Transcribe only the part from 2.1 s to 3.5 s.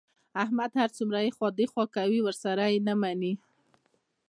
ورسره یې نه مني.